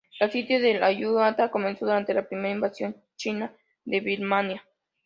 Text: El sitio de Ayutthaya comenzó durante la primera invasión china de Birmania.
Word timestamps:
El 0.19 0.31
sitio 0.31 0.59
de 0.59 0.83
Ayutthaya 0.83 1.51
comenzó 1.51 1.85
durante 1.85 2.15
la 2.15 2.27
primera 2.27 2.49
invasión 2.55 2.95
china 3.17 3.53
de 3.85 3.99
Birmania. 3.99 4.63